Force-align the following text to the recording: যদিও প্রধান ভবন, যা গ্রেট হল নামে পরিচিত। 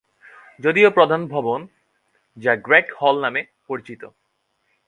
যদিও 0.59 0.89
প্রধান 0.91 1.21
ভবন, 1.27 1.59
যা 2.37 2.53
গ্রেট 2.57 2.87
হল 2.99 3.15
নামে 3.21 3.41
পরিচিত। 3.67 4.01